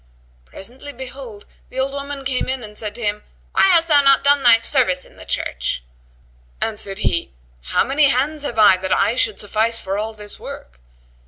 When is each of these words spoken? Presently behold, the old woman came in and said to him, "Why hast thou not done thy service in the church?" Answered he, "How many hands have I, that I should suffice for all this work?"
Presently 0.45 0.91
behold, 0.91 1.45
the 1.69 1.79
old 1.79 1.93
woman 1.93 2.25
came 2.25 2.49
in 2.49 2.63
and 2.63 2.75
said 2.75 2.95
to 2.95 3.03
him, 3.05 3.21
"Why 3.51 3.61
hast 3.61 3.87
thou 3.87 4.01
not 4.01 4.23
done 4.23 4.41
thy 4.41 4.59
service 4.61 5.05
in 5.05 5.15
the 5.15 5.27
church?" 5.27 5.83
Answered 6.59 6.97
he, 6.97 7.29
"How 7.65 7.83
many 7.83 8.07
hands 8.07 8.41
have 8.41 8.57
I, 8.57 8.77
that 8.77 8.91
I 8.97 9.15
should 9.15 9.39
suffice 9.39 9.77
for 9.77 9.99
all 9.99 10.13
this 10.13 10.39
work?" 10.39 10.79